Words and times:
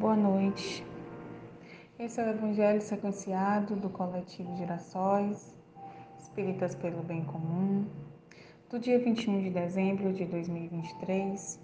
Boa 0.00 0.16
noite. 0.16 0.82
Esse 1.98 2.22
é 2.22 2.24
o 2.24 2.30
Evangelho 2.30 2.80
sequenciado 2.80 3.76
do 3.76 3.90
coletivo 3.90 4.56
Girassóis, 4.56 5.54
Espíritas 6.18 6.74
pelo 6.74 7.02
Bem 7.02 7.22
Comum, 7.22 7.84
do 8.70 8.78
dia 8.78 8.98
21 8.98 9.42
de 9.42 9.50
dezembro 9.50 10.10
de 10.14 10.24
2023. 10.24 11.60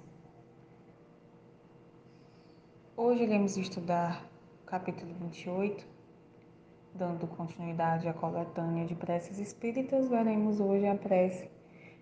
Hoje 2.95 3.22
iremos 3.22 3.57
estudar 3.57 4.22
o 4.62 4.66
capítulo 4.66 5.14
28, 5.14 5.87
dando 6.95 7.27
continuidade 7.27 8.07
à 8.07 8.12
coletânea 8.12 8.84
de 8.84 8.95
preces 8.95 9.39
espíritas, 9.39 10.11
veremos 10.11 10.61
hoje 10.61 10.87
a 10.87 10.95
prece 10.95 11.50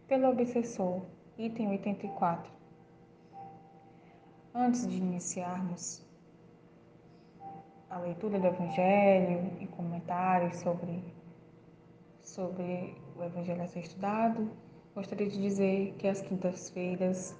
pelo 0.09 0.31
obsessor, 0.31 1.01
item 1.39 1.69
84. 1.69 2.53
Antes 4.53 4.85
de 4.89 4.97
iniciarmos 4.97 6.04
a 7.95 7.99
leitura 8.01 8.41
do 8.41 8.47
Evangelho 8.49 9.53
e 9.61 9.69
comentários 9.69 10.57
sobre, 10.57 11.01
sobre 12.21 13.01
o 13.17 13.23
Evangelho 13.23 13.63
a 13.63 13.69
ser 13.69 13.83
estudado, 13.83 14.51
gostaria 14.97 15.29
de 15.29 15.41
dizer 15.41 15.95
que 15.97 16.09
às 16.09 16.21
quintas-feiras 16.21 17.39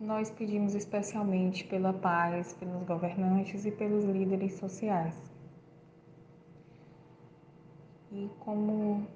nós 0.00 0.30
pedimos 0.30 0.74
especialmente 0.74 1.66
pela 1.66 1.92
paz, 1.92 2.54
pelos 2.54 2.82
governantes 2.84 3.66
e 3.66 3.70
pelos 3.70 4.06
líderes 4.06 4.54
sociais. 4.54 5.14
E 8.10 8.30
como 8.38 9.06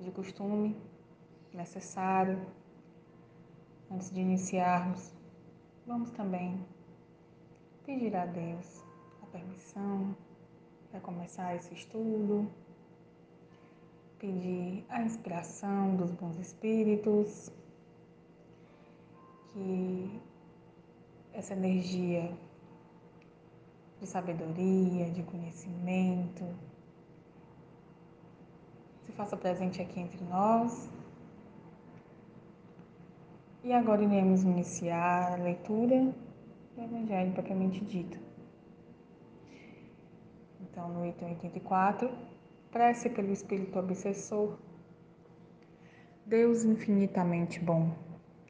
de 0.00 0.10
costume, 0.10 0.76
necessário, 1.52 2.44
antes 3.88 4.10
de 4.10 4.20
iniciarmos, 4.20 5.14
vamos 5.86 6.10
também 6.10 6.58
pedir 7.84 8.16
a 8.16 8.24
Deus 8.24 8.82
a 9.22 9.26
permissão 9.26 10.16
para 10.90 11.00
começar 11.00 11.54
esse 11.54 11.74
estudo, 11.74 12.50
pedir 14.18 14.84
a 14.88 15.02
inspiração 15.02 15.94
dos 15.96 16.10
bons 16.12 16.38
espíritos, 16.38 17.50
que 19.52 20.20
essa 21.34 21.52
energia 21.52 22.32
de 24.00 24.06
sabedoria, 24.06 25.10
de 25.10 25.22
conhecimento, 25.24 26.44
se 29.02 29.12
faça 29.12 29.36
presente 29.36 29.82
aqui 29.82 30.00
entre 30.00 30.24
nós. 30.24 30.88
E 33.62 33.72
agora 33.72 34.02
iremos 34.02 34.42
iniciar 34.42 35.34
a 35.34 35.36
leitura 35.36 36.14
do 36.74 36.82
Evangelho 36.82 37.32
propriamente 37.32 37.84
dito. 37.84 38.18
Então, 40.60 40.88
no 40.88 41.06
item 41.06 41.30
84, 41.30 42.10
prece 42.70 43.08
pelo 43.10 43.30
Espírito 43.30 43.78
Obsessor. 43.78 44.58
Deus 46.26 46.64
infinitamente 46.64 47.60
bom, 47.60 47.92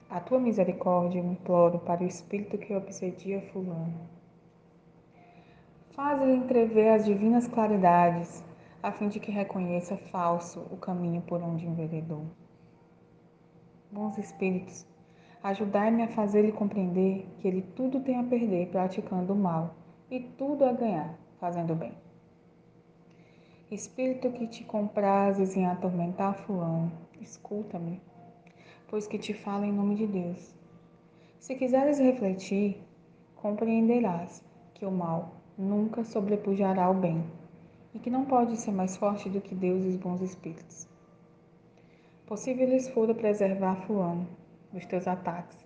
a 0.09 0.21
tua 0.21 0.39
misericórdia 0.39 1.19
eu 1.19 1.25
imploro 1.25 1.81
para 1.81 2.03
o 2.03 2.07
Espírito 2.07 2.57
que 2.57 2.75
obsedia 2.75 3.43
Fulano. 3.53 4.09
Faz-lhe 5.91 6.33
entrever 6.33 6.89
as 6.89 7.05
divinas 7.05 7.47
claridades, 7.47 8.43
a 8.83 8.91
fim 8.91 9.09
de 9.09 9.21
que 9.21 9.31
reconheça 9.31 9.97
falso 9.97 10.61
o 10.71 10.77
caminho 10.77 11.21
por 11.23 11.43
onde 11.43 11.67
enveredou. 11.67 12.27
Bons 13.91 14.17
Espíritos, 14.19 14.87
Ajudai-me 15.45 16.03
a 16.03 16.09
fazer-lhe 16.09 16.53
compreender 16.53 17.27
que 17.39 17.47
ele 17.47 17.61
tudo 17.77 18.01
tem 18.01 18.19
a 18.19 18.25
perder 18.25 18.69
praticando 18.69 19.35
o 19.35 19.37
mal 19.37 19.75
e 20.11 20.19
tudo 20.19 20.65
a 20.65 20.73
ganhar 20.73 21.19
fazendo 21.39 21.75
o 21.75 21.77
bem. 21.77 21.93
Espírito 23.71 24.33
que 24.33 24.47
te 24.47 24.65
comprases 24.65 25.55
em 25.55 25.67
atormentar 25.67 26.35
fulano, 26.35 26.91
escuta-me, 27.21 28.01
pois 28.89 29.07
que 29.07 29.19
te 29.19 29.35
falo 29.35 29.67
em 29.67 29.73
nome 29.73 29.97
de 29.97 30.07
Deus. 30.07 30.55
Se 31.39 31.55
quiseres 31.55 31.99
refletir, 31.99 32.83
compreenderás 33.37 34.43
que 34.73 34.87
o 34.87 34.91
mal 34.91 35.35
nunca 35.59 36.05
sobrepujará 36.05 36.89
o 36.89 36.95
bem 36.95 37.23
e 37.93 37.99
que 37.99 38.09
não 38.09 38.25
pode 38.25 38.57
ser 38.57 38.73
mais 38.73 38.97
forte 38.97 39.29
do 39.29 39.43
que 39.43 39.55
Deus 39.55 39.85
e 39.85 39.89
os 39.89 39.97
bons 39.97 40.23
espíritos. 40.23 40.89
Possível 42.27 42.67
lhes 42.67 42.89
fora 42.89 43.15
preservar 43.15 43.77
fulano, 43.87 44.27
dos 44.75 44.85
teus 44.85 45.07
ataques. 45.07 45.57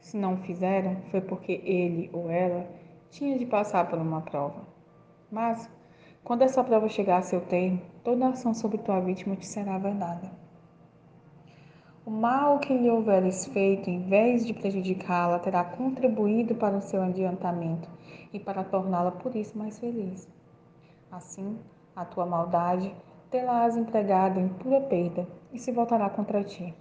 Se 0.00 0.16
não 0.16 0.34
o 0.34 0.38
fizeram, 0.38 0.96
foi 1.10 1.20
porque 1.20 1.60
ele 1.64 2.08
ou 2.12 2.30
ela 2.30 2.66
tinha 3.10 3.36
de 3.36 3.44
passar 3.44 3.88
por 3.90 3.98
uma 3.98 4.20
prova. 4.20 4.62
Mas, 5.30 5.68
quando 6.22 6.42
essa 6.42 6.62
prova 6.62 6.88
chegar 6.88 7.18
a 7.18 7.22
seu 7.22 7.40
termo, 7.40 7.82
toda 8.04 8.28
ação 8.28 8.54
sobre 8.54 8.78
tua 8.78 9.00
vítima 9.00 9.34
te 9.36 9.46
será 9.46 9.76
vedada. 9.76 10.30
O 12.06 12.10
mal 12.10 12.58
que 12.58 12.76
lhe 12.76 12.90
houveres 12.90 13.46
feito, 13.46 13.88
em 13.88 14.02
vez 14.02 14.46
de 14.46 14.52
prejudicá-la, 14.52 15.38
terá 15.38 15.64
contribuído 15.64 16.54
para 16.54 16.76
o 16.76 16.82
seu 16.82 17.02
adiantamento 17.02 17.88
e 18.32 18.38
para 18.38 18.62
torná-la 18.62 19.10
por 19.10 19.34
isso 19.34 19.56
mais 19.58 19.78
feliz. 19.78 20.28
Assim, 21.10 21.58
a 21.96 22.04
tua 22.04 22.26
maldade 22.26 22.94
tê-la-ás 23.30 23.76
empregado 23.76 24.38
em 24.38 24.48
pura 24.48 24.80
perda 24.82 25.26
e 25.52 25.58
se 25.58 25.72
voltará 25.72 26.10
contra 26.10 26.44
ti. 26.44 26.74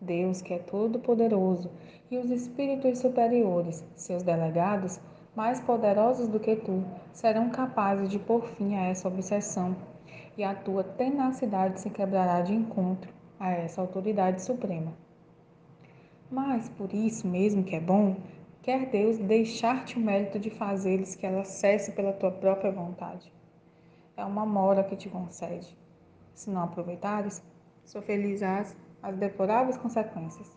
Deus, 0.00 0.42
que 0.42 0.54
é 0.54 0.58
todo-poderoso, 0.58 1.70
e 2.10 2.18
os 2.18 2.30
espíritos 2.30 2.98
superiores, 2.98 3.84
seus 3.94 4.22
delegados, 4.22 5.00
mais 5.34 5.60
poderosos 5.60 6.28
do 6.28 6.40
que 6.40 6.56
tu, 6.56 6.84
serão 7.12 7.50
capazes 7.50 8.08
de 8.08 8.18
pôr 8.18 8.46
fim 8.46 8.74
a 8.76 8.86
essa 8.86 9.08
obsessão, 9.08 9.76
e 10.36 10.44
a 10.44 10.54
tua 10.54 10.84
tenacidade 10.84 11.80
se 11.80 11.90
quebrará 11.90 12.42
de 12.42 12.54
encontro 12.54 13.12
a 13.38 13.50
essa 13.50 13.80
autoridade 13.80 14.42
suprema. 14.42 14.92
Mas, 16.30 16.68
por 16.68 16.92
isso 16.92 17.26
mesmo 17.26 17.64
que 17.64 17.76
é 17.76 17.80
bom, 17.80 18.16
quer 18.62 18.86
Deus 18.90 19.18
deixar-te 19.18 19.96
o 19.96 20.00
mérito 20.00 20.38
de 20.38 20.50
fazeres 20.50 21.14
que 21.14 21.24
ela 21.24 21.44
cesse 21.44 21.92
pela 21.92 22.12
tua 22.12 22.32
própria 22.32 22.72
vontade. 22.72 23.32
É 24.16 24.24
uma 24.24 24.44
mora 24.44 24.82
que 24.82 24.96
te 24.96 25.08
concede. 25.08 25.76
Se 26.34 26.50
não 26.50 26.62
aproveitares, 26.62 27.42
sofrerás 27.84 28.76
as 29.06 29.16
deploráveis 29.16 29.76
consequências. 29.76 30.50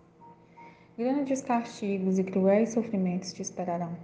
Grandes 0.98 1.40
castigos 1.40 2.18
e 2.18 2.24
cruéis 2.24 2.72
sofrimentos 2.72 3.32
te 3.32 3.44
esperarão. 3.44 3.96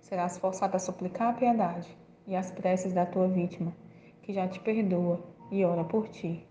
Serás 0.00 0.38
forçado 0.38 0.74
a 0.74 0.78
suplicar 0.78 1.28
a 1.28 1.32
piedade 1.34 1.94
e 2.26 2.34
as 2.34 2.50
preces 2.50 2.94
da 2.94 3.04
tua 3.04 3.28
vítima, 3.28 3.74
que 4.22 4.32
já 4.32 4.48
te 4.48 4.58
perdoa 4.58 5.20
e 5.50 5.62
ora 5.66 5.84
por 5.84 6.08
ti, 6.08 6.48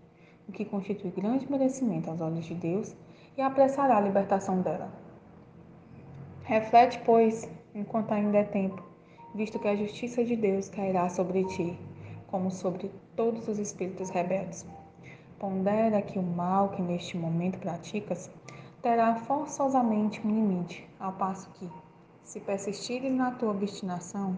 o 0.48 0.52
que 0.52 0.64
constitui 0.64 1.10
grande 1.10 1.50
merecimento 1.50 2.08
aos 2.08 2.20
olhos 2.20 2.44
de 2.44 2.54
Deus 2.54 2.94
e 3.36 3.42
apressará 3.42 3.96
a 3.96 4.00
libertação 4.00 4.60
dela. 4.60 4.88
Reflete, 6.44 7.00
pois, 7.04 7.50
enquanto 7.74 8.12
ainda 8.12 8.38
é 8.38 8.44
tempo, 8.44 8.80
visto 9.34 9.58
que 9.58 9.66
a 9.66 9.74
justiça 9.74 10.24
de 10.24 10.36
Deus 10.36 10.68
cairá 10.68 11.08
sobre 11.08 11.44
ti, 11.46 11.76
como 12.28 12.48
sobre 12.48 12.92
todos 13.16 13.48
os 13.48 13.58
espíritos 13.58 14.08
rebeldes. 14.08 14.64
Pondera 15.42 16.00
que 16.00 16.20
o 16.20 16.22
mal 16.22 16.68
que 16.68 16.80
neste 16.80 17.18
momento 17.18 17.58
praticas 17.58 18.30
terá 18.80 19.16
forçosamente 19.16 20.24
um 20.24 20.30
limite, 20.30 20.88
ao 21.00 21.14
passo 21.14 21.50
que, 21.54 21.68
se 22.22 22.38
persistires 22.38 23.12
na 23.12 23.32
tua 23.32 23.50
obstinação, 23.50 24.36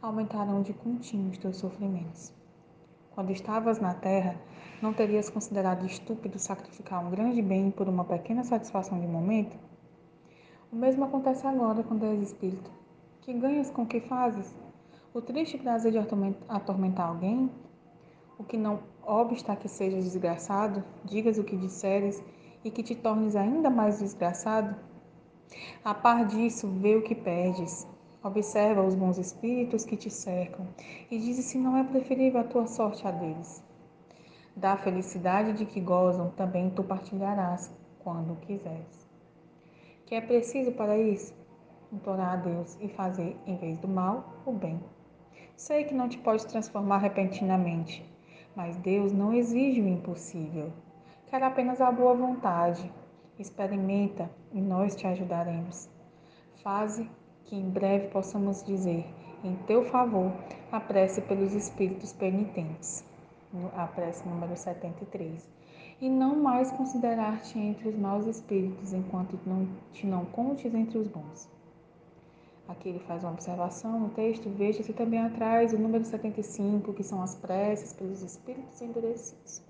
aumentarão 0.00 0.62
de 0.62 0.72
contínuo 0.72 1.30
os 1.30 1.36
teus 1.36 1.58
sofrimentos. 1.58 2.32
Quando 3.10 3.32
estavas 3.32 3.80
na 3.80 3.92
terra, 3.92 4.34
não 4.80 4.94
terias 4.94 5.28
considerado 5.28 5.84
estúpido 5.84 6.38
sacrificar 6.38 7.04
um 7.04 7.10
grande 7.10 7.42
bem 7.42 7.70
por 7.70 7.86
uma 7.86 8.06
pequena 8.06 8.42
satisfação 8.42 8.98
de 8.98 9.06
momento? 9.06 9.54
O 10.72 10.76
mesmo 10.76 11.04
acontece 11.04 11.46
agora 11.46 11.82
quando 11.82 12.06
és 12.06 12.22
espírito. 12.22 12.70
Que 13.20 13.34
ganhas 13.34 13.70
com 13.70 13.82
o 13.82 13.86
que 13.86 14.00
fazes? 14.00 14.56
O 15.12 15.20
triste 15.20 15.58
prazer 15.58 15.92
de 15.92 15.98
atormentar 16.48 17.08
alguém? 17.08 17.50
O 18.38 18.44
que 18.44 18.56
não 18.56 18.95
obsta 19.06 19.56
que 19.56 19.68
sejas 19.68 20.04
desgraçado, 20.04 20.84
digas 21.04 21.38
o 21.38 21.44
que 21.44 21.56
disseres 21.56 22.22
e 22.64 22.70
que 22.70 22.82
te 22.82 22.94
tornes 22.94 23.36
ainda 23.36 23.70
mais 23.70 24.00
desgraçado? 24.00 24.74
A 25.84 25.94
par 25.94 26.26
disso, 26.26 26.68
vê 26.68 26.96
o 26.96 27.02
que 27.02 27.14
perdes. 27.14 27.86
Observa 28.22 28.82
os 28.82 28.96
bons 28.96 29.18
espíritos 29.18 29.84
que 29.84 29.96
te 29.96 30.10
cercam 30.10 30.66
e 31.08 31.18
dize 31.18 31.42
se 31.42 31.56
não 31.56 31.76
é 31.76 31.84
preferível 31.84 32.40
a 32.40 32.44
tua 32.44 32.66
sorte 32.66 33.06
a 33.06 33.12
deles. 33.12 33.62
Da 34.56 34.76
felicidade 34.76 35.52
de 35.52 35.64
que 35.64 35.80
gozam 35.80 36.30
também 36.30 36.70
tu 36.70 36.82
partilharás 36.82 37.72
quando 38.00 38.40
quiseres. 38.40 39.06
Que 40.06 40.16
é 40.16 40.20
preciso 40.20 40.72
para 40.72 40.98
isso? 40.98 41.32
Implorar 41.92 42.32
a 42.32 42.36
Deus 42.36 42.76
e 42.80 42.88
fazer, 42.88 43.36
em 43.46 43.56
vez 43.56 43.78
do 43.78 43.86
mal, 43.86 44.42
o 44.44 44.50
bem. 44.50 44.80
Sei 45.56 45.84
que 45.84 45.94
não 45.94 46.08
te 46.08 46.18
podes 46.18 46.44
transformar 46.44 46.98
repentinamente, 46.98 48.04
mas 48.56 48.74
Deus 48.78 49.12
não 49.12 49.34
exige 49.34 49.82
o 49.82 49.86
impossível, 49.86 50.72
quer 51.26 51.42
apenas 51.42 51.80
a 51.80 51.92
boa 51.92 52.14
vontade. 52.14 52.90
Experimenta 53.38 54.30
e 54.50 54.62
nós 54.62 54.96
te 54.96 55.06
ajudaremos. 55.06 55.90
Faze 56.62 57.08
que 57.44 57.54
em 57.54 57.68
breve 57.68 58.08
possamos 58.08 58.64
dizer, 58.64 59.04
em 59.44 59.54
teu 59.66 59.84
favor, 59.84 60.32
a 60.72 60.80
prece 60.80 61.20
pelos 61.20 61.52
espíritos 61.52 62.14
penitentes, 62.14 63.04
a 63.76 63.86
prece 63.86 64.26
número 64.26 64.56
73, 64.56 65.48
e 66.00 66.08
não 66.08 66.42
mais 66.42 66.72
considerar-te 66.72 67.58
entre 67.58 67.90
os 67.90 67.94
maus 67.94 68.26
espíritos, 68.26 68.94
enquanto 68.94 69.38
não, 69.46 69.68
te 69.92 70.06
não 70.06 70.24
contes 70.24 70.74
entre 70.74 70.96
os 70.96 71.06
bons. 71.06 71.55
Aqui 72.68 72.88
ele 72.88 72.98
faz 72.98 73.22
uma 73.22 73.32
observação 73.32 74.00
no 74.00 74.08
texto, 74.08 74.50
veja-se 74.50 74.92
também 74.92 75.20
atrás 75.20 75.72
o 75.72 75.78
número 75.78 76.04
75, 76.04 76.92
que 76.94 77.04
são 77.04 77.22
as 77.22 77.36
preces 77.36 77.92
pelos 77.92 78.22
espíritos 78.22 78.80
endurecidos. 78.82 79.62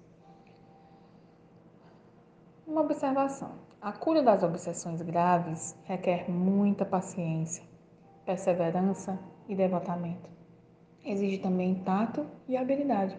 Uma 2.67 2.81
observação: 2.81 3.53
a 3.83 3.93
cura 3.93 4.23
das 4.23 4.43
obsessões 4.43 5.03
graves 5.03 5.77
requer 5.85 6.31
muita 6.31 6.87
paciência, 6.87 7.63
perseverança 8.25 9.19
e 9.47 9.55
devotamento. 9.55 10.31
Exige 11.05 11.39
também 11.39 11.75
tato 11.85 12.27
e 12.49 12.57
habilidade, 12.57 13.17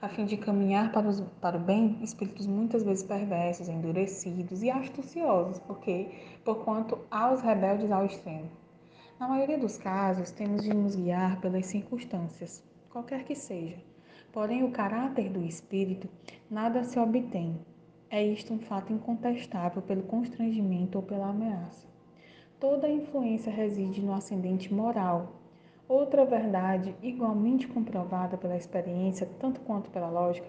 a 0.00 0.08
fim 0.08 0.24
de 0.24 0.36
caminhar 0.36 0.92
para, 0.92 1.08
os, 1.08 1.20
para 1.40 1.56
o 1.56 1.60
bem 1.60 1.98
espíritos 2.02 2.46
muitas 2.46 2.84
vezes 2.84 3.02
perversos, 3.02 3.68
endurecidos 3.68 4.62
e 4.62 4.70
astuciosos, 4.70 5.58
porque 5.58 6.08
por 6.44 6.64
quanto 6.64 7.00
aos 7.10 7.40
rebeldes 7.40 7.90
ao 7.90 8.06
extremo. 8.06 8.48
Na 9.18 9.26
maioria 9.26 9.58
dos 9.58 9.76
casos, 9.76 10.30
temos 10.30 10.62
de 10.62 10.72
nos 10.72 10.94
guiar 10.94 11.40
pelas 11.40 11.66
circunstâncias, 11.66 12.62
qualquer 12.88 13.24
que 13.24 13.34
seja. 13.34 13.76
Porém, 14.32 14.62
o 14.62 14.70
caráter 14.70 15.28
do 15.28 15.44
espírito 15.44 16.08
nada 16.48 16.84
se 16.84 17.00
obtém. 17.00 17.58
É 18.08 18.22
isto 18.24 18.54
um 18.54 18.60
fato 18.60 18.92
incontestável 18.92 19.82
pelo 19.82 20.04
constrangimento 20.04 20.98
ou 20.98 21.02
pela 21.02 21.30
ameaça. 21.30 21.88
Toda 22.60 22.86
a 22.86 22.92
influência 22.92 23.50
reside 23.50 24.00
no 24.00 24.14
ascendente 24.14 24.72
moral. 24.72 25.32
Outra 25.88 26.24
verdade, 26.24 26.94
igualmente 27.02 27.66
comprovada 27.66 28.38
pela 28.38 28.56
experiência, 28.56 29.28
tanto 29.40 29.60
quanto 29.62 29.90
pela 29.90 30.08
lógica, 30.08 30.46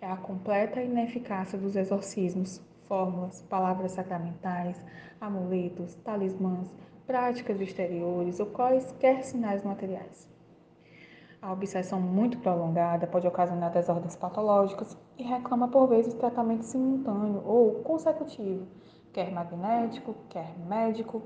é 0.00 0.06
a 0.06 0.16
completa 0.16 0.80
ineficácia 0.80 1.58
dos 1.58 1.74
exorcismos, 1.74 2.62
fórmulas, 2.86 3.42
palavras 3.42 3.90
sacramentais, 3.90 4.80
amuletos, 5.20 5.96
talismãs, 5.96 6.70
práticas 7.06 7.60
exteriores 7.60 8.40
ou 8.40 8.46
quaisquer 8.46 9.22
sinais 9.24 9.62
materiais. 9.62 10.28
A 11.40 11.52
obsessão 11.52 12.00
muito 12.00 12.38
prolongada 12.38 13.06
pode 13.06 13.26
ocasionar 13.26 13.70
desordens 13.70 14.16
patológicas 14.16 14.96
e 15.18 15.22
reclama 15.22 15.68
por 15.68 15.88
vezes 15.88 16.14
tratamento 16.14 16.62
simultâneo 16.62 17.42
ou 17.44 17.82
consecutivo, 17.82 18.66
quer 19.12 19.30
magnético, 19.30 20.14
quer 20.30 20.58
médico, 20.66 21.22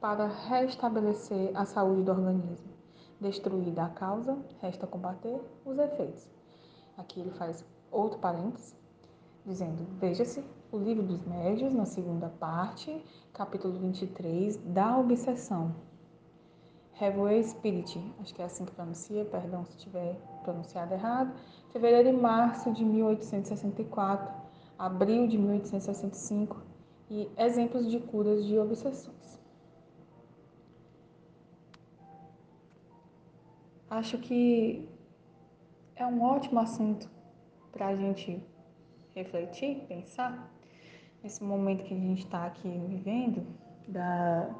para 0.00 0.26
restabelecer 0.26 1.50
a 1.54 1.64
saúde 1.64 2.02
do 2.02 2.10
organismo. 2.10 2.74
Destruída 3.18 3.84
a 3.84 3.88
causa, 3.88 4.36
resta 4.60 4.86
combater 4.86 5.40
os 5.64 5.78
efeitos. 5.78 6.28
Aqui 6.98 7.20
ele 7.20 7.30
faz 7.30 7.64
outro 7.90 8.18
parênteses, 8.18 8.76
dizendo: 9.46 9.86
veja-se 9.98 10.44
o 10.74 10.78
livro 10.78 11.04
dos 11.04 11.24
médios, 11.24 11.72
na 11.72 11.86
segunda 11.86 12.28
parte, 12.28 13.00
capítulo 13.32 13.78
23, 13.78 14.56
da 14.56 14.98
obsessão. 14.98 15.72
Revoe 16.94 17.44
Spirit, 17.44 17.96
acho 18.20 18.34
que 18.34 18.42
é 18.42 18.44
assim 18.44 18.64
que 18.64 18.72
pronuncia, 18.72 19.24
perdão 19.24 19.64
se 19.64 19.78
tiver 19.78 20.16
pronunciado 20.42 20.92
errado, 20.92 21.32
fevereiro 21.70 22.08
e 22.08 22.12
março 22.12 22.72
de 22.72 22.84
1864, 22.84 24.34
abril 24.76 25.28
de 25.28 25.38
1865 25.38 26.60
e 27.08 27.30
exemplos 27.36 27.88
de 27.88 28.00
curas 28.00 28.44
de 28.44 28.58
obsessões. 28.58 29.40
Acho 33.88 34.18
que 34.18 34.88
é 35.94 36.04
um 36.04 36.20
ótimo 36.20 36.58
assunto 36.58 37.08
para 37.70 37.88
a 37.88 37.96
gente 37.96 38.42
refletir, 39.14 39.86
pensar 39.86 40.52
nesse 41.24 41.42
momento 41.42 41.84
que 41.84 41.94
a 41.94 41.96
gente 41.96 42.22
está 42.22 42.44
aqui 42.44 42.68
vivendo, 42.86 43.46
da 43.88 44.50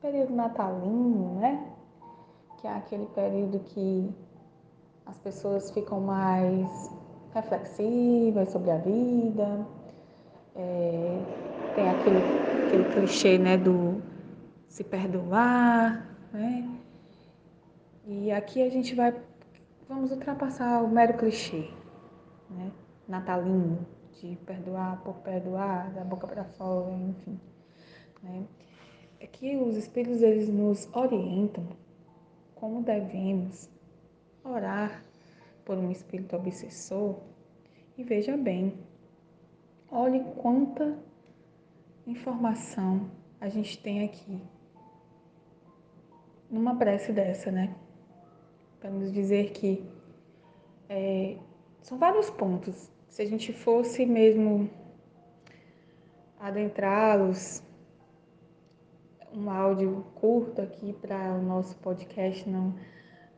período 0.00 0.34
natalino, 0.34 1.38
né? 1.38 1.70
Que 2.58 2.66
é 2.66 2.74
aquele 2.74 3.04
período 3.06 3.60
que 3.60 4.10
as 5.04 5.18
pessoas 5.18 5.70
ficam 5.70 6.00
mais 6.00 6.90
reflexivas 7.34 8.48
sobre 8.48 8.70
a 8.70 8.78
vida. 8.78 9.66
É, 10.56 11.18
tem 11.74 11.88
aquele, 11.90 12.18
aquele 12.66 12.84
clichê, 12.94 13.38
né, 13.38 13.58
do 13.58 14.02
se 14.68 14.82
perdoar, 14.82 16.16
né? 16.32 16.66
E 18.06 18.32
aqui 18.32 18.62
a 18.62 18.70
gente 18.70 18.94
vai, 18.94 19.14
vamos 19.86 20.10
ultrapassar 20.10 20.82
o 20.82 20.88
mero 20.88 21.18
clichê, 21.18 21.68
né? 22.50 22.72
Natalino, 23.06 23.86
de 24.20 24.36
perdoar 24.44 25.02
por 25.02 25.16
perdoar, 25.16 25.92
da 25.92 26.04
boca 26.04 26.26
para 26.26 26.44
fora, 26.44 26.92
enfim. 26.92 27.40
Né? 28.22 28.44
É 29.20 29.26
que 29.26 29.56
os 29.56 29.76
Espíritos 29.76 30.22
eles 30.22 30.48
nos 30.48 30.88
orientam 30.94 31.66
como 32.54 32.82
devemos 32.82 33.68
orar 34.44 35.02
por 35.64 35.76
um 35.76 35.90
espírito 35.90 36.36
obsessor. 36.36 37.18
E 37.96 38.04
veja 38.04 38.36
bem, 38.36 38.78
olhe 39.90 40.22
quanta 40.36 40.96
informação 42.06 43.10
a 43.40 43.48
gente 43.48 43.82
tem 43.82 44.04
aqui 44.04 44.40
numa 46.48 46.76
prece 46.76 47.12
dessa, 47.12 47.50
né? 47.50 47.74
Para 48.78 48.90
nos 48.90 49.12
dizer 49.12 49.50
que 49.52 49.84
é, 50.88 51.36
são 51.80 51.98
vários 51.98 52.30
pontos 52.30 52.91
se 53.12 53.20
a 53.20 53.26
gente 53.26 53.52
fosse 53.52 54.06
mesmo 54.06 54.70
adentrá-los, 56.40 57.62
um 59.34 59.50
áudio 59.50 60.06
curto 60.14 60.62
aqui 60.62 60.94
para 60.94 61.34
o 61.34 61.42
nosso 61.42 61.76
podcast 61.76 62.48
não, 62.48 62.74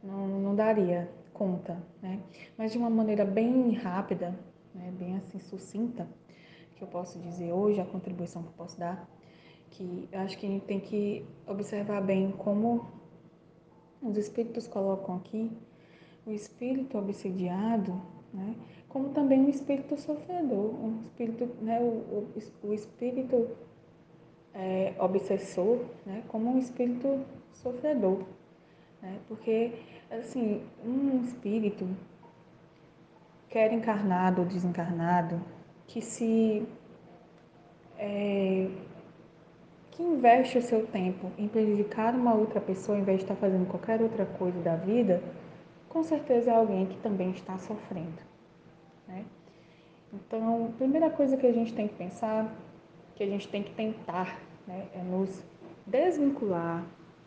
não, 0.00 0.28
não 0.28 0.54
daria 0.54 1.10
conta, 1.32 1.76
né? 2.00 2.20
Mas 2.56 2.70
de 2.70 2.78
uma 2.78 2.88
maneira 2.88 3.24
bem 3.24 3.72
rápida, 3.72 4.38
né? 4.72 4.92
bem 4.96 5.16
assim 5.16 5.40
sucinta, 5.40 6.06
que 6.76 6.84
eu 6.84 6.86
posso 6.86 7.18
dizer 7.18 7.52
hoje, 7.52 7.80
a 7.80 7.84
contribuição 7.84 8.44
que 8.44 8.50
eu 8.50 8.54
posso 8.56 8.78
dar, 8.78 9.10
que 9.70 10.08
acho 10.12 10.38
que 10.38 10.46
a 10.46 10.50
gente 10.50 10.66
tem 10.66 10.78
que 10.78 11.26
observar 11.48 12.00
bem 12.00 12.30
como 12.30 12.86
os 14.00 14.16
espíritos 14.16 14.68
colocam 14.68 15.16
aqui 15.16 15.50
o 16.24 16.30
espírito 16.30 16.96
obsidiado, 16.96 18.00
né? 18.32 18.54
Como 18.94 19.08
também 19.08 19.40
um 19.40 19.48
espírito 19.48 19.96
sofredor, 19.96 20.72
um 20.72 21.00
espírito, 21.02 21.48
né, 21.60 21.80
o, 21.80 21.84
o, 21.84 22.28
o 22.68 22.72
espírito 22.72 23.48
é, 24.54 24.94
obsessor, 25.00 25.80
né, 26.06 26.22
como 26.28 26.52
um 26.52 26.58
espírito 26.58 27.20
sofredor, 27.54 28.20
né, 29.02 29.18
porque 29.26 29.72
assim 30.12 30.62
um 30.86 31.22
espírito 31.22 31.88
quer 33.48 33.72
encarnado 33.72 34.42
ou 34.42 34.46
desencarnado 34.46 35.42
que 35.88 36.00
se 36.00 36.64
é, 37.98 38.70
que 39.90 40.04
investe 40.04 40.58
o 40.58 40.62
seu 40.62 40.86
tempo 40.86 41.32
em 41.36 41.48
prejudicar 41.48 42.14
uma 42.14 42.32
outra 42.32 42.60
pessoa, 42.60 42.96
em 42.96 43.02
vez 43.02 43.18
de 43.18 43.24
estar 43.24 43.34
fazendo 43.34 43.66
qualquer 43.66 44.00
outra 44.00 44.24
coisa 44.24 44.60
da 44.60 44.76
vida, 44.76 45.20
com 45.88 46.04
certeza 46.04 46.52
é 46.52 46.54
alguém 46.54 46.86
que 46.86 46.96
também 46.98 47.32
está 47.32 47.58
sofrendo. 47.58 48.33
Né? 49.06 49.24
Então, 50.12 50.66
a 50.66 50.76
primeira 50.76 51.10
coisa 51.10 51.36
que 51.36 51.46
a 51.46 51.52
gente 51.52 51.74
tem 51.74 51.88
que 51.88 51.94
pensar, 51.94 52.52
que 53.14 53.22
a 53.22 53.26
gente 53.26 53.48
tem 53.48 53.62
que 53.62 53.72
tentar, 53.72 54.40
né, 54.66 54.86
é 54.94 55.02
nos 55.02 55.42
desvincular 55.86 56.84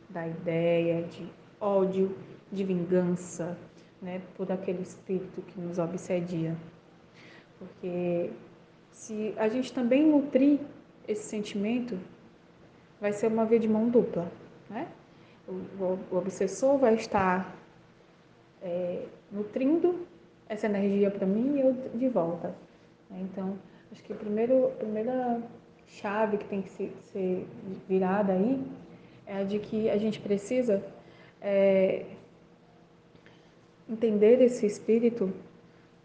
da 0.10 0.28
ideia 0.28 1.04
de 1.04 1.30
ódio, 1.60 2.16
de 2.52 2.64
vingança, 2.64 3.58
né, 4.02 4.22
por 4.36 4.52
aquele 4.52 4.82
espírito 4.82 5.42
que 5.42 5.60
nos 5.60 5.80
obsedia. 5.80 6.56
Porque 7.60 8.32
se 8.92 9.34
a 9.38 9.48
gente 9.48 9.74
também 9.74 10.06
nutrir 10.06 10.60
esse 11.08 11.24
sentimento, 11.24 11.98
vai 13.00 13.12
ser 13.12 13.28
uma 13.28 13.46
via 13.46 13.60
de 13.60 13.68
mão 13.68 13.90
dupla, 13.90 14.32
né? 14.70 14.88
O, 15.48 15.52
o, 15.52 16.00
o 16.12 16.18
obsessor 16.18 16.78
vai 16.78 16.96
estar 16.96 17.56
é, 18.62 19.06
nutrindo 19.32 20.06
essa 20.50 20.66
energia 20.68 21.12
para 21.12 21.26
mim 21.26 21.58
e 21.58 21.62
eu 21.62 21.74
de 21.96 22.08
volta. 22.08 22.54
Então, 23.12 23.58
acho 23.92 24.04
que 24.04 24.14
a 24.14 24.16
primeira, 24.16 24.54
primeira 24.72 25.42
chave 25.88 26.38
que 26.38 26.46
tem 26.46 26.62
que 26.62 26.70
ser, 26.70 26.96
ser 27.12 27.48
virada 27.88 28.34
aí 28.34 28.62
é 29.26 29.38
a 29.38 29.44
de 29.44 29.60
que 29.60 29.90
a 29.90 29.98
gente 29.98 30.20
precisa 30.20 30.84
é, 31.42 32.06
entender 33.90 34.42
esse 34.42 34.66
espírito 34.66 35.34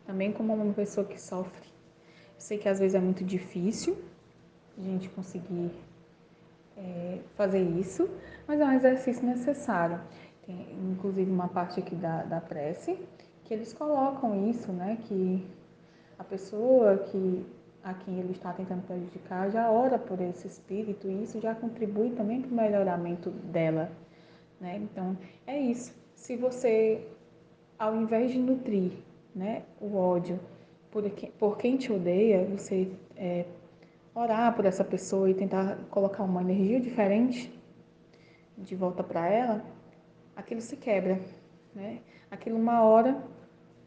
também 0.06 0.32
como 0.32 0.54
uma 0.54 0.72
pessoa 0.72 1.06
que 1.06 1.20
sofre. 1.20 1.68
Eu 2.34 2.40
sei 2.40 2.58
que 2.58 2.68
às 2.68 2.78
vezes 2.78 2.94
é 2.94 3.00
muito 3.00 3.24
difícil 3.24 3.96
a 4.78 4.82
gente 4.82 5.08
conseguir 5.10 5.70
é, 6.76 7.18
fazer 7.36 7.60
isso, 7.60 8.08
mas 8.46 8.60
é 8.60 8.64
um 8.64 8.72
exercício 8.72 9.24
necessário. 9.24 10.00
Tem 10.46 10.66
inclusive 10.92 11.30
uma 11.30 11.48
parte 11.48 11.78
aqui 11.78 11.94
da, 11.94 12.24
da 12.24 12.40
prece 12.40 12.98
eles 13.52 13.72
colocam 13.72 14.48
isso, 14.48 14.72
né? 14.72 14.98
Que 15.02 15.46
a 16.18 16.24
pessoa 16.24 16.98
que 16.98 17.44
a 17.82 17.94
quem 17.94 18.18
ele 18.20 18.32
está 18.32 18.52
tentando 18.52 18.86
prejudicar 18.86 19.50
já 19.50 19.70
ora 19.70 19.98
por 19.98 20.20
esse 20.20 20.46
espírito 20.46 21.08
e 21.08 21.24
isso 21.24 21.40
já 21.40 21.54
contribui 21.54 22.10
também 22.10 22.40
para 22.40 22.50
o 22.50 22.54
melhoramento 22.54 23.30
dela, 23.30 23.90
né? 24.60 24.76
Então 24.76 25.18
é 25.46 25.58
isso. 25.58 25.92
Se 26.14 26.36
você, 26.36 27.06
ao 27.78 27.96
invés 27.96 28.30
de 28.30 28.38
nutrir, 28.38 28.92
né, 29.34 29.62
o 29.80 29.96
ódio 29.96 30.38
por, 30.90 31.02
por 31.38 31.56
quem 31.56 31.76
te 31.76 31.90
odeia, 31.90 32.44
você 32.44 32.92
é, 33.16 33.46
orar 34.14 34.54
por 34.54 34.66
essa 34.66 34.84
pessoa 34.84 35.28
e 35.30 35.34
tentar 35.34 35.78
colocar 35.90 36.22
uma 36.22 36.42
energia 36.42 36.80
diferente 36.80 37.52
de 38.56 38.76
volta 38.76 39.02
para 39.02 39.26
ela, 39.26 39.64
aquilo 40.36 40.60
se 40.60 40.76
quebra, 40.76 41.18
né? 41.74 42.00
Aquilo 42.30 42.56
uma 42.56 42.82
hora 42.82 43.20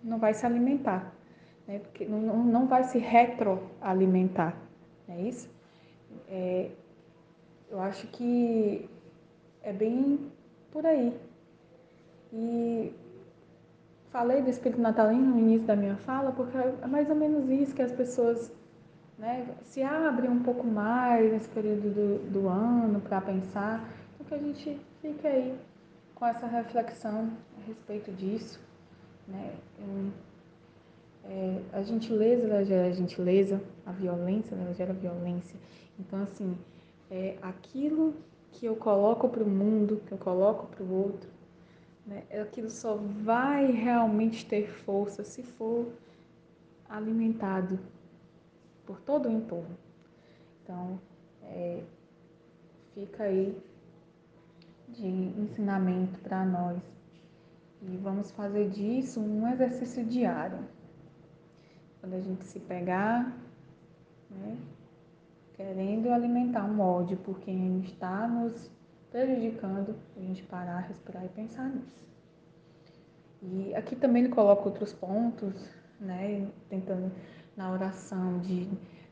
não 0.05 0.19
vai 0.19 0.33
se 0.33 0.45
alimentar, 0.45 1.13
né? 1.67 1.79
Porque 1.79 2.05
não, 2.05 2.19
não 2.21 2.67
vai 2.67 2.83
se 2.83 2.99
retroalimentar, 2.99 4.55
não 5.07 5.15
é 5.15 5.21
isso? 5.21 5.49
É, 6.29 6.69
eu 7.69 7.81
acho 7.81 8.07
que 8.07 8.89
é 9.63 9.73
bem 9.73 10.31
por 10.71 10.85
aí. 10.85 11.19
E 12.31 12.93
falei 14.11 14.41
do 14.41 14.49
espírito 14.49 14.79
natalino 14.79 15.31
no 15.31 15.39
início 15.39 15.65
da 15.65 15.75
minha 15.75 15.97
fala, 15.97 16.31
porque 16.31 16.57
é 16.57 16.87
mais 16.87 17.09
ou 17.09 17.15
menos 17.15 17.49
isso 17.49 17.75
que 17.75 17.81
as 17.81 17.91
pessoas 17.91 18.51
né, 19.17 19.47
se 19.63 19.81
abrem 19.81 20.29
um 20.29 20.43
pouco 20.43 20.65
mais 20.67 21.31
nesse 21.31 21.49
período 21.49 21.89
do, 21.89 22.31
do 22.31 22.47
ano 22.47 23.01
para 23.01 23.21
pensar, 23.21 23.89
então 24.13 24.25
que 24.27 24.33
a 24.35 24.37
gente 24.37 24.79
fique 25.01 25.27
aí 25.27 25.57
com 26.13 26.25
essa 26.25 26.45
reflexão 26.45 27.29
a 27.57 27.67
respeito 27.67 28.11
disso. 28.11 28.59
Né? 29.27 29.57
é, 31.27 31.61
a 31.73 31.81
gentileza 31.81 32.43
ela 32.47 32.63
gera 32.63 32.93
gentileza, 32.93 33.61
a 33.85 33.91
violência 33.91 34.55
ela 34.55 34.73
gera 34.73 34.93
violência. 34.93 35.57
Então, 35.99 36.21
assim, 36.21 36.57
é, 37.09 37.37
aquilo 37.41 38.13
que 38.51 38.65
eu 38.65 38.75
coloco 38.75 39.27
para 39.27 39.43
o 39.43 39.47
mundo, 39.47 40.01
que 40.07 40.11
eu 40.11 40.17
coloco 40.17 40.67
para 40.67 40.83
o 40.83 40.93
outro, 40.93 41.29
né, 42.05 42.23
aquilo 42.41 42.69
só 42.69 42.95
vai 42.95 43.71
realmente 43.71 44.45
ter 44.45 44.69
força 44.69 45.23
se 45.23 45.41
for 45.41 45.87
alimentado 46.87 47.79
por 48.85 48.99
todo 49.01 49.27
o 49.27 49.31
entorno. 49.31 49.75
Então, 50.63 50.99
é, 51.43 51.81
fica 52.93 53.23
aí 53.23 53.57
de 54.89 55.07
ensinamento 55.07 56.19
para 56.19 56.45
nós. 56.45 56.77
E 57.87 57.97
vamos 57.97 58.31
fazer 58.31 58.69
disso 58.69 59.19
um 59.19 59.47
exercício 59.47 60.03
diário. 60.03 60.59
Quando 61.99 62.15
a 62.15 62.19
gente 62.19 62.43
se 62.45 62.59
pegar, 62.59 63.37
né, 64.29 64.57
querendo 65.53 66.11
alimentar 66.11 66.65
um 66.65 66.79
ódio 66.79 67.17
por 67.17 67.39
quem 67.39 67.79
está 67.81 68.27
nos 68.27 68.71
prejudicando, 69.11 69.95
a 70.17 70.19
gente 70.19 70.43
parar, 70.43 70.79
respirar 70.79 71.25
e 71.25 71.29
pensar 71.29 71.69
nisso. 71.69 72.05
E 73.41 73.75
aqui 73.75 73.95
também 73.95 74.23
ele 74.23 74.33
coloca 74.33 74.63
outros 74.63 74.91
pontos, 74.91 75.53
né, 75.99 76.47
tentando 76.67 77.11
na 77.55 77.71
oração 77.71 78.39
de 78.39 78.67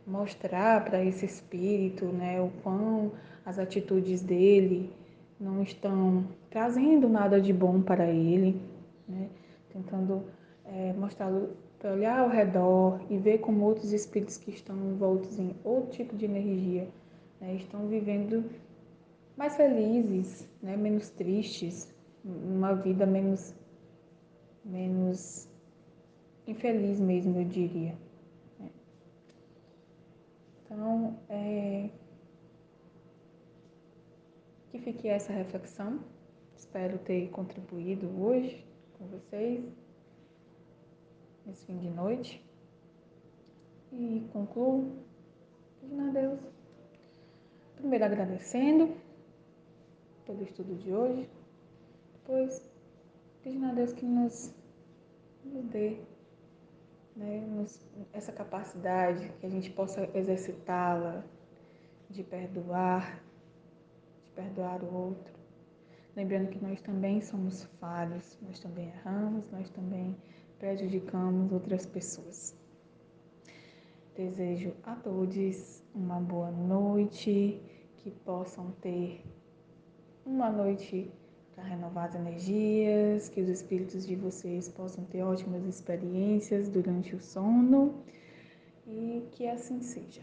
mostrar 0.06 0.84
para 0.84 1.04
esse 1.04 1.26
espírito, 1.26 2.06
né, 2.06 2.42
o 2.42 2.50
quão 2.64 3.12
as 3.46 3.60
atitudes 3.60 4.22
dele 4.22 4.92
não 5.40 5.62
estão 5.62 6.26
trazendo 6.50 7.10
nada 7.10 7.40
de 7.42 7.52
bom 7.52 7.82
para 7.82 8.10
ele, 8.10 8.62
né, 9.08 9.30
tentando 9.72 10.24
é, 10.66 10.94
mostrá-lo 10.94 11.50
para 11.80 11.94
olhar 11.94 12.20
ao 12.20 12.30
redor 12.30 13.02
e 13.10 13.18
ver 13.18 13.40
como 13.40 13.66
outros 13.66 13.92
espíritos 13.92 14.38
que 14.38 14.52
estão 14.52 14.76
envoltos 14.90 15.38
em 15.38 15.54
outro 15.64 15.92
tipo 15.92 16.16
de 16.16 16.26
energia 16.26 16.88
né, 17.42 17.56
estão 17.56 17.88
vivendo 17.88 18.50
mais 19.36 19.56
felizes, 19.56 20.48
né, 20.62 20.78
menos 20.78 21.10
tristes, 21.10 21.94
uma 22.24 22.74
vida 22.74 23.06
menos 23.06 23.54
menos 24.64 25.50
infeliz 26.48 27.00
mesmo, 27.00 27.38
eu 27.40 27.46
diria. 27.46 27.96
Então, 30.66 31.18
é... 31.30 31.90
que 34.74 34.80
fique 34.80 35.08
essa 35.08 35.32
reflexão. 35.32 36.00
Espero 36.58 36.98
ter 36.98 37.30
contribuído 37.30 38.10
hoje 38.20 38.66
com 38.98 39.06
vocês, 39.06 39.64
nesse 41.46 41.64
fim 41.68 41.78
de 41.78 41.92
noite. 41.92 42.44
E 43.92 44.28
concluo 44.34 44.92
pedindo 45.80 46.10
a 46.10 46.12
Deus. 46.12 46.40
Primeiro 47.76 48.04
agradecendo 48.04 48.98
pelo 50.26 50.42
estudo 50.42 50.74
de 50.74 50.92
hoje. 50.92 51.30
Depois 52.14 52.68
pedindo 53.44 53.68
a 53.68 53.74
Deus 53.74 53.94
que 53.94 54.08
nos, 54.08 54.56
nos 55.46 55.66
dê 55.66 56.00
né, 57.16 57.42
nos, 57.42 57.80
essa 58.12 58.32
capacidade, 58.32 59.32
que 59.40 59.46
a 59.46 59.50
gente 59.50 59.70
possa 59.70 60.10
exercitá-la 60.18 61.24
de 62.10 62.24
perdoar, 62.24 63.22
perdoar 64.36 64.84
o 64.84 64.94
outro. 64.94 65.34
Lembrando 66.16 66.50
que 66.50 66.64
nós 66.64 66.82
também 66.82 67.22
somos 67.22 67.64
falhos, 67.80 68.38
nós 68.42 68.60
também 68.60 68.88
erramos, 68.88 69.50
nós 69.52 69.70
também 69.70 70.16
prejudicamos 70.60 71.52
outras 71.52 71.86
pessoas. 71.86 72.56
Desejo 74.16 74.74
a 74.84 74.96
todos 74.96 75.84
uma 75.96 76.20
boa 76.20 76.52
noite, 76.52 77.60
que 77.98 78.12
possam 78.12 78.72
ter 78.82 79.24
uma 80.26 80.52
noite 80.52 81.12
para 81.56 81.64
renovar 81.64 82.10
as 82.10 82.16
energias, 82.16 83.30
que 83.30 83.42
os 83.42 83.50
espíritos 83.50 84.06
de 84.06 84.16
vocês 84.16 84.70
possam 84.70 85.04
ter 85.06 85.24
ótimas 85.24 85.66
experiências 85.66 86.70
durante 86.70 87.16
o 87.16 87.20
sono 87.20 88.04
e 88.86 89.28
que 89.32 89.48
assim 89.48 89.82
seja. 89.82 90.22